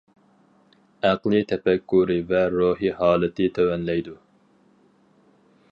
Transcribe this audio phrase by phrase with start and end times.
[1.09, 4.17] ئەقلىي تەپەككۇرى ۋە روھىي ھالىتى تۆۋەنلەيدۇ.